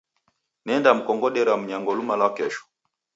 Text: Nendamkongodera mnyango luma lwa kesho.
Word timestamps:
Nendamkongodera 0.65 1.53
mnyango 1.59 1.91
luma 1.97 2.13
lwa 2.19 2.29
kesho. 2.37 2.63